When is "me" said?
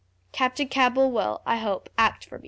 2.39-2.39